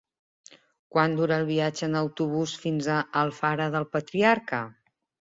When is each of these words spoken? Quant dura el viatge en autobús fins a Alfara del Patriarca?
Quant 0.93 1.17
dura 1.17 1.35
el 1.41 1.43
viatge 1.49 1.83
en 1.87 1.97
autobús 1.99 2.53
fins 2.63 2.87
a 2.93 2.95
Alfara 3.21 3.67
del 3.75 3.85
Patriarca? 3.97 4.63